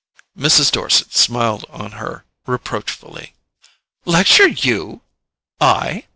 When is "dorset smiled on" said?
0.71-1.91